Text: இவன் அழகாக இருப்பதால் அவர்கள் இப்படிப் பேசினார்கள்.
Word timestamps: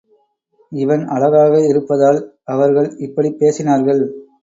இவன் 0.71 1.03
அழகாக 1.07 1.53
இருப்பதால் 1.67 2.19
அவர்கள் 2.45 2.97
இப்படிப் 2.97 3.39
பேசினார்கள். 3.39 4.03